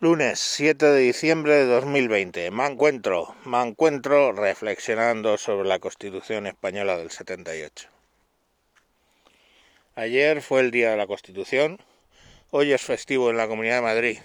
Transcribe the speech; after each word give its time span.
Lunes 0.00 0.40
7 0.40 0.86
de 0.86 0.98
diciembre 0.98 1.54
de 1.54 1.66
2020. 1.66 2.50
Me 2.50 2.66
encuentro, 2.66 3.36
me 3.44 3.62
encuentro 3.62 4.32
reflexionando 4.32 5.38
sobre 5.38 5.68
la 5.68 5.78
Constitución 5.78 6.48
española 6.48 6.96
del 6.96 7.12
78. 7.12 7.88
Ayer 9.94 10.42
fue 10.42 10.62
el 10.62 10.72
día 10.72 10.90
de 10.90 10.96
la 10.96 11.06
Constitución, 11.06 11.78
hoy 12.50 12.72
es 12.72 12.82
festivo 12.82 13.30
en 13.30 13.36
la 13.36 13.46
Comunidad 13.46 13.76
de 13.76 13.82
Madrid 13.82 14.18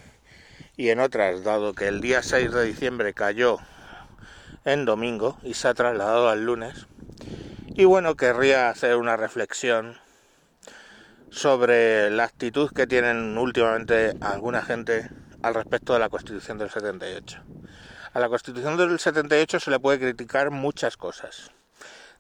y 0.76 0.90
en 0.90 1.00
otras, 1.00 1.44
dado 1.44 1.76
que 1.76 1.88
el 1.88 2.02
día 2.02 2.24
6 2.24 2.52
de 2.52 2.66
diciembre 2.66 3.14
cayó 3.14 3.60
en 4.66 4.86
domingo 4.86 5.38
y 5.44 5.54
se 5.54 5.68
ha 5.68 5.76
trasladado 5.76 6.30
al 6.30 6.46
lunes. 6.46 6.88
Y 7.68 7.86
bueno, 7.86 8.16
querría 8.16 8.70
hacer 8.70 8.96
una 8.96 9.18
reflexión 9.18 10.00
sobre 11.30 12.10
la 12.10 12.24
actitud 12.24 12.72
que 12.72 12.88
tienen 12.88 13.38
últimamente 13.38 14.16
alguna 14.20 14.64
gente 14.64 15.10
al 15.42 15.54
respecto 15.54 15.94
de 15.94 16.00
la 16.00 16.10
Constitución 16.10 16.58
del 16.58 16.70
78. 16.70 17.42
A 18.14 18.20
la 18.20 18.30
Constitución 18.30 18.78
del 18.78 19.00
78 19.00 19.60
se 19.60 19.72
le 19.72 19.80
puede 19.80 20.00
criticar 20.00 20.52
muchas 20.52 20.98
cosas, 20.98 21.52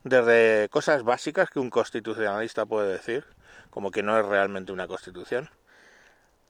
desde 0.03 0.69
cosas 0.69 1.03
básicas 1.03 1.49
que 1.49 1.59
un 1.59 1.69
constitucionalista 1.69 2.65
puede 2.65 2.91
decir, 2.91 3.25
como 3.69 3.91
que 3.91 4.03
no 4.03 4.17
es 4.19 4.25
realmente 4.25 4.71
una 4.71 4.87
constitución, 4.87 5.49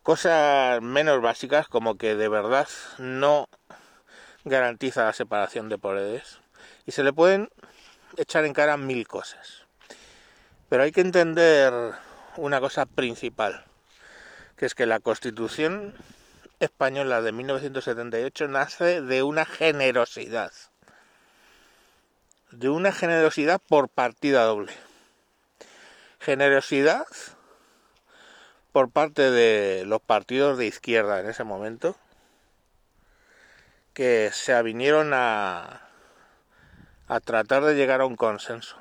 cosas 0.04 0.82
menos 0.82 1.22
básicas 1.22 1.68
como 1.68 1.98
que 1.98 2.16
de 2.16 2.30
verdad 2.30 2.68
no 2.98 3.48
garantiza 4.46 5.06
la 5.06 5.14
separación 5.14 5.70
de 5.70 5.78
poderes, 5.78 6.40
y 6.86 6.92
se 6.92 7.04
le 7.04 7.14
pueden 7.14 7.50
echar 8.18 8.46
en 8.46 8.54
cara 8.54 8.78
mil 8.78 9.08
cosas. 9.08 9.66
Pero 10.70 10.84
hay 10.84 10.92
que 10.92 11.02
entender 11.02 11.74
una 12.38 12.60
cosa 12.60 12.86
principal, 12.86 13.66
que 14.56 14.66
es 14.66 14.76
que 14.76 14.86
la 14.86 15.00
Constitución 15.00 15.96
española 16.60 17.22
de 17.22 17.32
1978 17.32 18.48
nace 18.48 19.02
de 19.02 19.24
una 19.24 19.46
generosidad, 19.46 20.52
de 22.52 22.70
una 22.70 22.92
generosidad 22.92 23.62
por 23.68 23.90
partida 23.90 24.44
doble. 24.44 24.74
Generosidad 26.20 27.06
por 28.72 28.92
parte 28.92 29.32
de 29.32 29.84
los 29.86 30.02
partidos 30.02 30.58
de 30.58 30.68
izquierda 30.68 31.20
en 31.20 31.30
ese 31.30 31.44
momento, 31.44 31.96
que 33.94 34.30
se 34.34 34.54
avinieron 34.54 35.12
a, 35.14 35.90
a 37.08 37.20
tratar 37.20 37.64
de 37.64 37.76
llegar 37.76 38.02
a 38.02 38.06
un 38.06 38.16
consenso, 38.16 38.78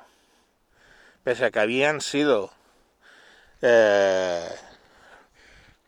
pese 1.23 1.45
a 1.45 1.51
que 1.51 1.59
habían 1.59 2.01
sido 2.01 2.51
eh, 3.61 4.47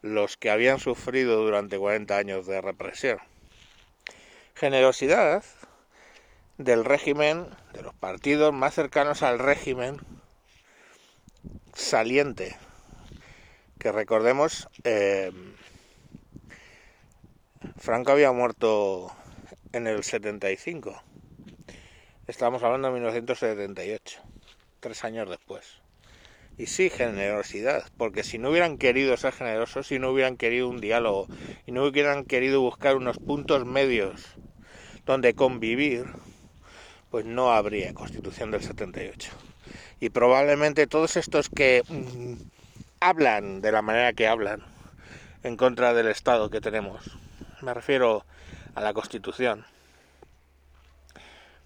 los 0.02 0.38
que 0.38 0.50
habían 0.50 0.80
sufrido 0.80 1.44
durante 1.44 1.78
40 1.78 2.18
años 2.18 2.48
de 2.48 2.62
represión. 2.62 3.20
Generosidad 4.56 5.44
del 6.58 6.86
régimen, 6.86 7.48
de 7.74 7.82
los 7.82 7.94
partidos 7.94 8.54
más 8.54 8.74
cercanos 8.74 9.24
al 9.24 9.40
régimen 9.40 9.98
saliente, 11.74 12.58
que 13.80 13.92
recordemos, 13.92 14.68
eh, 14.84 15.32
Franco 17.78 18.12
había 18.12 18.32
muerto 18.32 19.12
en 19.72 19.88
el 19.88 20.04
75. 20.04 21.02
Estamos 22.28 22.62
hablando 22.64 22.90
de 22.90 22.94
1978, 22.94 24.22
tres 24.80 25.04
años 25.04 25.30
después. 25.30 25.82
Y 26.62 26.68
sí, 26.68 26.92
generosidad, 26.92 27.86
porque 27.98 28.24
si 28.24 28.38
no 28.38 28.52
hubieran 28.52 28.78
querido 28.78 29.18
ser 29.18 29.34
generosos, 29.34 29.88
si 29.88 29.98
no 29.98 30.12
hubieran 30.12 30.38
querido 30.38 30.70
un 30.70 30.80
diálogo 30.80 31.28
y 31.66 31.72
no 31.72 31.84
hubieran 31.84 32.24
querido 32.24 32.62
buscar 32.62 32.98
unos 32.98 33.18
puntos 33.18 33.66
medios 33.66 34.36
donde 35.08 35.34
convivir, 35.34 36.06
pues 37.10 37.26
no 37.26 37.52
habría 37.52 37.96
constitución 37.96 38.52
del 38.52 38.62
78. 38.62 39.32
Y 40.00 40.10
probablemente 40.12 40.86
todos 40.86 41.18
estos 41.18 41.50
que 41.50 41.82
mm, 41.90 42.34
hablan 43.00 43.62
de 43.62 43.72
la 43.72 43.82
manera 43.82 44.14
que 44.14 44.28
hablan 44.28 44.62
en 45.42 45.58
contra 45.58 45.96
del 45.96 46.10
Estado 46.10 46.52
que 46.52 46.62
tenemos, 46.62 47.18
me 47.62 47.74
refiero 47.74 48.24
a 48.76 48.82
la 48.82 48.94
constitución, 48.94 49.66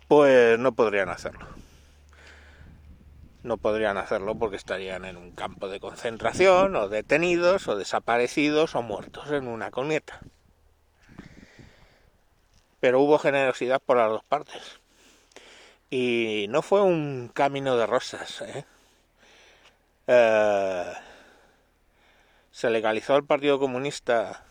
pues 0.08 0.58
no 0.58 0.72
podrían 0.72 1.10
hacerlo 1.10 1.65
no 3.46 3.58
podrían 3.58 3.98
hacerlo 3.98 4.36
porque 4.36 4.58
estarían 4.58 5.06
en 5.06 5.18
un 5.18 5.32
campo 5.32 5.70
de 5.70 5.80
concentración 5.80 6.76
o 6.76 6.90
detenidos 6.90 7.68
o 7.68 7.78
desaparecidos 7.78 8.74
o 8.76 8.82
muertos 8.82 9.32
en 9.32 9.48
una 9.48 9.70
coneta. 9.70 10.20
Pero 12.80 13.00
hubo 13.02 13.20
generosidad 13.20 13.80
por 13.80 13.98
las 13.98 14.10
dos 14.10 14.24
partes. 14.24 14.82
Y 15.92 16.48
no 16.50 16.64
fue 16.64 16.82
un 16.82 17.30
camino 17.34 17.78
de 17.78 17.86
rosas. 17.86 18.42
¿eh? 18.42 18.66
Eh, 20.08 20.94
se 22.52 22.70
legalizó 22.72 23.16
el 23.16 23.26
Partido 23.26 23.60
Comunista 23.60 24.44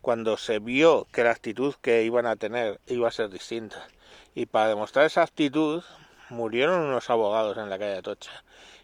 cuando 0.00 0.36
se 0.36 0.58
vio 0.58 1.06
que 1.12 1.22
la 1.22 1.30
actitud 1.30 1.76
que 1.80 2.02
iban 2.02 2.26
a 2.26 2.34
tener 2.34 2.80
iba 2.88 3.06
a 3.06 3.12
ser 3.12 3.30
distinta. 3.30 3.86
Y 4.34 4.46
para 4.46 4.68
demostrar 4.68 5.06
esa 5.06 5.22
actitud, 5.22 5.84
murieron 6.32 6.80
unos 6.80 7.08
abogados 7.10 7.56
en 7.58 7.70
la 7.70 7.78
calle 7.78 7.98
Atocha. 7.98 8.32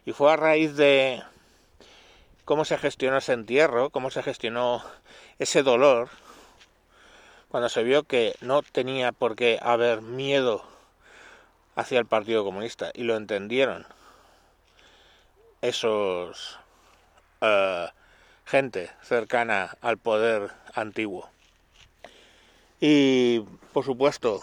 Y 0.05 0.13
fue 0.13 0.31
a 0.31 0.37
raíz 0.37 0.75
de 0.75 1.21
cómo 2.45 2.65
se 2.65 2.77
gestionó 2.77 3.17
ese 3.17 3.33
entierro, 3.33 3.89
cómo 3.89 4.09
se 4.09 4.23
gestionó 4.23 4.83
ese 5.37 5.63
dolor, 5.63 6.09
cuando 7.49 7.69
se 7.69 7.83
vio 7.83 8.03
que 8.03 8.35
no 8.41 8.61
tenía 8.61 9.11
por 9.11 9.35
qué 9.35 9.59
haber 9.61 10.01
miedo 10.01 10.63
hacia 11.75 11.99
el 11.99 12.05
Partido 12.05 12.43
Comunista 12.43 12.91
y 12.93 13.03
lo 13.03 13.15
entendieron 13.15 13.85
esos 15.61 16.59
uh, 17.41 17.87
gente 18.45 18.91
cercana 19.01 19.77
al 19.81 19.97
poder 19.97 20.51
antiguo. 20.73 21.29
Y 22.79 23.41
por 23.73 23.83
supuesto, 23.83 24.41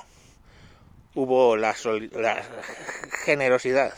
hubo 1.16 1.56
la, 1.56 1.74
generosidad 3.24 3.94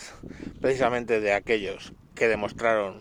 precisamente 0.61 1.21
de 1.21 1.35
aquellos 1.35 1.93
que 2.15 2.29
demostraron 2.29 3.01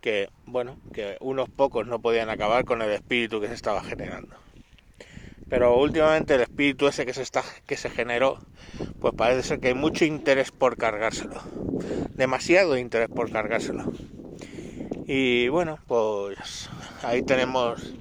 que, 0.00 0.28
bueno, 0.46 0.78
que 0.92 1.16
unos 1.20 1.48
pocos 1.50 1.86
no 1.86 2.00
podían 2.00 2.30
acabar 2.30 2.64
con 2.64 2.82
el 2.82 2.90
espíritu 2.92 3.40
que 3.40 3.48
se 3.48 3.54
estaba 3.54 3.82
generando. 3.82 4.36
Pero 5.48 5.76
últimamente 5.76 6.36
el 6.36 6.42
espíritu 6.42 6.86
ese 6.86 7.04
que 7.04 7.14
se, 7.14 7.22
está, 7.22 7.42
que 7.66 7.76
se 7.76 7.90
generó, 7.90 8.38
pues 9.00 9.14
parece 9.14 9.42
ser 9.42 9.58
que 9.58 9.68
hay 9.68 9.74
mucho 9.74 10.04
interés 10.04 10.52
por 10.52 10.76
cargárselo. 10.76 11.42
Demasiado 12.16 12.78
interés 12.78 13.08
por 13.08 13.32
cargárselo. 13.32 13.92
Y 15.06 15.48
bueno, 15.48 15.78
pues 15.88 16.70
ahí 17.02 17.22
tenemos 17.22 17.92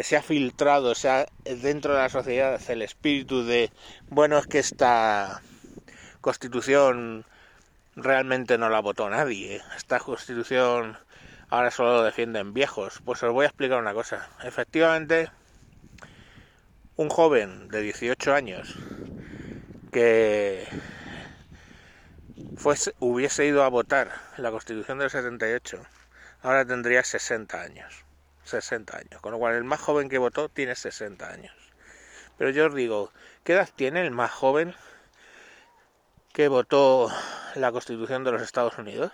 que 0.00 0.04
se 0.04 0.16
ha 0.16 0.22
filtrado, 0.22 0.94
sea, 0.94 1.26
dentro 1.44 1.92
de 1.92 1.98
la 1.98 2.08
sociedad 2.08 2.58
el 2.70 2.80
espíritu 2.80 3.44
de, 3.44 3.70
bueno, 4.08 4.38
es 4.38 4.46
que 4.46 4.58
esta 4.58 5.42
constitución 6.22 7.26
realmente 7.96 8.56
no 8.56 8.70
la 8.70 8.80
votó 8.80 9.10
nadie, 9.10 9.60
esta 9.76 9.98
constitución 9.98 10.96
ahora 11.50 11.70
solo 11.70 11.98
lo 11.98 12.02
defienden 12.02 12.54
viejos. 12.54 13.02
Pues 13.04 13.22
os 13.22 13.30
voy 13.30 13.44
a 13.44 13.48
explicar 13.48 13.78
una 13.78 13.92
cosa. 13.92 14.26
Efectivamente, 14.42 15.28
un 16.96 17.10
joven 17.10 17.68
de 17.68 17.82
18 17.82 18.32
años 18.32 18.78
que 19.92 20.66
fuese, 22.56 22.94
hubiese 23.00 23.44
ido 23.44 23.64
a 23.64 23.68
votar 23.68 24.12
la 24.38 24.50
constitución 24.50 24.98
del 24.98 25.10
78, 25.10 25.78
ahora 26.40 26.64
tendría 26.64 27.04
60 27.04 27.60
años. 27.60 28.09
60 28.50 28.96
años. 28.96 29.20
Con 29.20 29.32
lo 29.32 29.38
cual 29.38 29.54
el 29.54 29.64
más 29.64 29.80
joven 29.80 30.08
que 30.08 30.18
votó 30.18 30.48
tiene 30.48 30.74
60 30.74 31.28
años. 31.28 31.54
Pero 32.36 32.50
yo 32.50 32.66
os 32.66 32.74
digo, 32.74 33.12
¿qué 33.44 33.52
edad 33.52 33.68
tiene 33.74 34.00
el 34.00 34.10
más 34.10 34.30
joven 34.30 34.74
que 36.32 36.48
votó 36.48 37.10
la 37.54 37.72
Constitución 37.72 38.24
de 38.24 38.32
los 38.32 38.42
Estados 38.42 38.78
Unidos? 38.78 39.12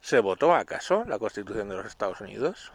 ¿Se 0.00 0.20
votó 0.20 0.54
acaso 0.54 1.04
la 1.06 1.18
Constitución 1.18 1.68
de 1.68 1.76
los 1.76 1.86
Estados 1.86 2.20
Unidos? 2.20 2.72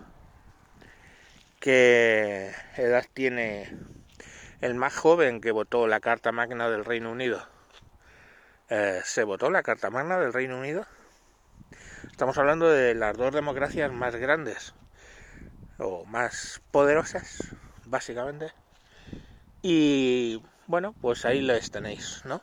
¿Qué 1.59 2.56
edad 2.75 3.06
tiene 3.13 3.77
el 4.62 4.74
más 4.74 4.95
joven 4.95 5.41
que 5.41 5.51
votó 5.51 5.88
la 5.88 6.00
Carta 6.00 6.31
Magna 6.31 6.69
del 6.69 6.86
Reino 6.86 7.12
Unido? 7.12 7.45
Eh, 8.69 9.01
¿Se 9.03 9.24
votó 9.24 9.51
la 9.51 9.62
Carta 9.62 9.91
Magna 9.91 10.18
del 10.18 10.33
Reino 10.33 10.57
Unido? 10.57 10.88
Estamos 12.09 12.38
hablando 12.38 12.69
de 12.69 12.95
las 12.95 13.15
dos 13.15 13.33
democracias 13.33 13.91
más 13.91 14.15
grandes 14.15 14.74
o 15.79 16.05
más 16.05 16.61
poderosas, 16.71 17.55
básicamente. 17.85 18.51
Y 19.61 20.41
bueno, 20.67 20.93
pues 21.01 21.25
ahí 21.25 21.41
les 21.41 21.71
tenéis, 21.71 22.21
¿no? 22.25 22.41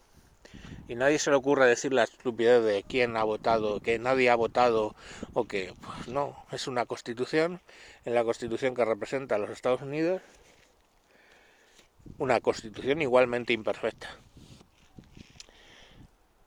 y 0.89 0.95
nadie 0.95 1.19
se 1.19 1.31
le 1.31 1.37
ocurre 1.37 1.67
decir 1.67 1.93
la 1.93 2.05
estupidez 2.05 2.63
de 2.65 2.85
quién 2.85 3.17
ha 3.17 3.25
votado, 3.25 3.81
que 3.81 3.99
nadie 3.99 4.31
ha 4.31 4.37
votado 4.37 4.95
o 5.33 5.45
que 5.45 5.75
pues 5.81 6.09
no, 6.09 6.37
es 6.53 6.69
una 6.69 6.87
constitución, 6.87 7.61
en 8.05 8.15
la 8.15 8.25
constitución 8.25 8.75
que 8.75 8.85
representa 8.85 9.35
a 9.35 9.39
los 9.39 9.51
Estados 9.51 9.83
Unidos, 9.83 10.23
una 12.19 12.41
constitución 12.41 13.03
igualmente 13.03 13.53
imperfecta. 13.53 14.09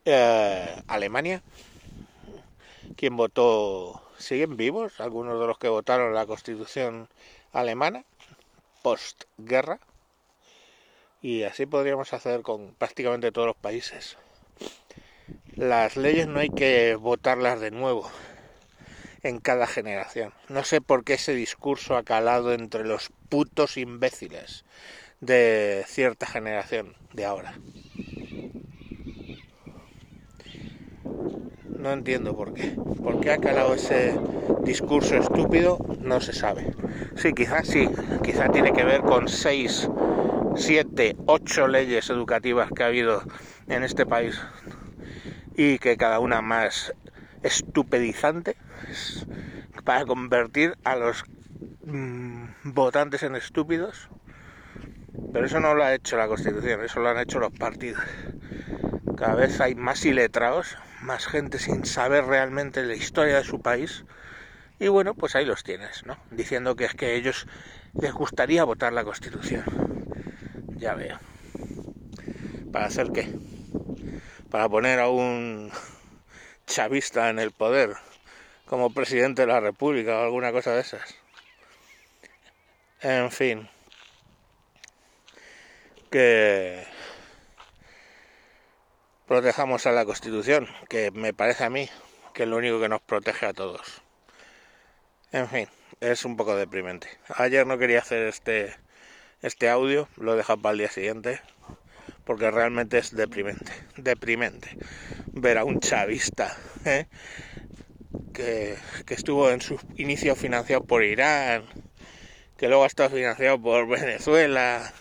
Eh, 0.06 0.82
Alemania, 0.88 1.44
quien 2.96 3.18
votó, 3.18 4.02
siguen 4.20 4.58
vivos 4.58 5.00
algunos 5.00 5.40
de 5.40 5.48
los 5.48 5.58
que 5.58 5.70
votaron 5.70 6.14
la 6.14 6.26
constitución 6.26 7.08
alemana 7.52 8.04
postguerra 8.82 9.80
y 11.22 11.44
así 11.44 11.66
podríamos 11.66 12.14
hacer 12.14 12.42
con 12.42 12.74
prácticamente 12.76 13.32
todos 13.32 13.48
los 13.48 13.56
países. 13.56 14.18
Las 15.56 15.98
leyes 15.98 16.28
no 16.28 16.40
hay 16.40 16.50
que 16.50 16.96
votarlas 16.96 17.60
de 17.60 17.72
nuevo 17.72 18.10
en 19.24 19.40
cada 19.40 19.68
generación. 19.68 20.34
No 20.48 20.64
sé 20.64 20.80
por 20.80 21.04
qué 21.04 21.16
ese 21.16 21.34
discurso 21.34 21.98
ha 21.98 22.04
calado 22.04 22.54
entre 22.54 22.86
los 22.86 23.10
putos 23.28 23.78
imbéciles 23.78 24.64
de 25.20 25.84
cierta 25.88 26.26
generación 26.26 26.96
de 27.14 27.26
ahora. 27.26 27.54
No 31.80 31.94
entiendo 31.94 32.36
por 32.36 32.54
qué. 32.54 32.76
¿Por 33.02 33.22
qué 33.22 33.32
ha 33.32 33.38
calado 33.38 33.74
ese 33.74 34.14
discurso 34.64 35.16
estúpido? 35.16 35.78
No 36.02 36.20
se 36.20 36.34
sabe. 36.34 36.74
Sí, 37.16 37.34
quizás 37.34 37.68
sí. 37.68 37.90
Quizás 38.22 38.52
tiene 38.52 38.74
que 38.74 38.84
ver 38.84 39.02
con 39.02 39.30
seis, 39.30 39.90
siete, 40.58 41.16
ocho 41.26 41.70
leyes 41.70 42.10
educativas 42.10 42.70
que 42.76 42.84
ha 42.84 42.88
habido 42.88 43.24
en 43.70 43.84
este 43.84 44.06
país 44.06 44.38
y 45.56 45.80
que 45.80 45.96
cada 45.96 46.20
una 46.20 46.42
más 46.42 46.94
estupedizante 47.44 48.58
para 49.86 50.06
convertir 50.06 50.78
a 50.84 50.98
los 50.98 51.24
mm, 51.86 52.44
votantes 52.66 53.24
en 53.24 53.38
estúpidos. 53.38 54.10
Pero 55.32 55.46
eso 55.46 55.62
no 55.62 55.74
lo 55.76 55.86
ha 55.86 55.94
hecho 55.94 56.18
la 56.18 56.28
Constitución, 56.28 56.84
eso 56.84 57.00
lo 57.00 57.08
han 57.08 57.20
hecho 57.20 57.40
los 57.40 57.54
partidos. 57.54 58.04
Cada 59.20 59.36
vez 59.36 59.60
hay 59.60 59.76
más 59.76 60.06
iletrados, 60.06 60.78
más 61.02 61.28
gente 61.28 61.60
sin 61.60 61.86
saber 61.86 62.24
realmente 62.24 62.84
la 62.84 62.96
historia 62.96 63.36
de 63.36 63.44
su 63.44 63.62
país. 63.62 64.06
Y 64.80 64.88
bueno, 64.88 65.14
pues 65.14 65.36
ahí 65.36 65.44
los 65.44 65.64
tienes, 65.64 66.06
¿no? 66.06 66.18
Diciendo 66.32 66.78
que 66.78 66.86
es 66.86 66.94
que 66.96 67.08
a 67.08 67.12
ellos 67.12 67.46
les 68.00 68.14
gustaría 68.14 68.64
votar 68.64 68.94
la 68.94 69.04
Constitución. 69.04 69.66
Ya 70.78 70.96
veo. 70.96 71.20
¿Para 72.72 72.86
hacer 72.86 73.12
qué? 73.12 73.28
para 74.50 74.68
poner 74.68 75.00
a 75.00 75.10
un 75.10 75.72
chavista 76.66 77.30
en 77.30 77.40
el 77.40 77.52
poder 77.52 77.96
como 78.66 78.94
presidente 78.94 79.44
de 79.44 79.48
la 79.48 79.60
República 79.60 80.20
o 80.20 80.24
alguna 80.24 80.52
cosa 80.52 80.74
de 80.74 80.82
esas. 80.82 81.16
En 83.02 83.32
fin, 83.32 83.70
que 86.10 86.86
protejamos 89.30 89.86
a 89.86 89.92
la 89.92 90.06
Constitución, 90.06 90.68
que 90.90 91.12
me 91.12 91.36
parece 91.36 91.64
a 91.64 91.70
mí 91.70 91.88
que 92.34 92.44
es 92.44 92.50
lo 92.50 92.58
único 92.58 92.82
que 92.82 92.90
nos 92.90 93.00
protege 93.00 93.46
a 93.46 93.54
todos. 93.54 94.02
En 95.32 95.48
fin, 95.48 95.68
es 96.00 96.26
un 96.26 96.36
poco 96.36 96.56
deprimente. 96.56 97.08
Ayer 97.36 97.68
no 97.68 97.78
quería 97.78 98.00
hacer 98.00 98.26
este 98.26 98.76
este 99.44 99.70
audio, 99.70 100.08
lo 100.18 100.34
he 100.34 100.38
dejado 100.38 100.60
para 100.64 100.74
el 100.74 100.80
día 100.80 100.90
siguiente 100.90 101.42
porque 102.24 102.50
realmente 102.50 102.98
es 102.98 103.16
deprimente, 103.16 103.72
deprimente 103.98 104.76
ver 105.28 105.60
a 105.60 105.64
un 105.64 105.80
chavista 105.80 106.58
¿eh? 106.86 107.06
que, 108.34 108.78
estuvo 109.10 109.52
en 109.52 109.62
su 109.62 109.80
inicio 109.96 110.36
financiado 110.36 110.84
por 110.86 111.04
Irán, 111.04 111.66
que 112.58 112.68
luego 112.68 112.84
ha 112.84 112.88
estado 112.88 113.12
financiado 113.12 113.62
por 113.62 113.88
Venezuela, 113.88 114.92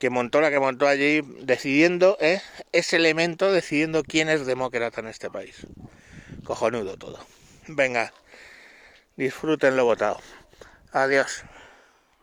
que 0.00 0.08
montó 0.08 0.40
la 0.40 0.50
que 0.50 0.58
montó 0.58 0.88
allí, 0.88 1.20
decidiendo, 1.42 2.16
¿eh? 2.20 2.40
ese 2.72 2.96
elemento, 2.96 3.52
decidiendo 3.52 4.02
quién 4.02 4.30
es 4.30 4.46
demócrata 4.46 5.02
en 5.02 5.08
este 5.08 5.30
país. 5.30 5.66
Cojonudo 6.42 6.96
todo. 6.96 7.18
Venga, 7.68 8.10
disfruten 9.16 9.76
lo 9.76 9.84
votado. 9.84 10.18
Adiós. 10.90 11.44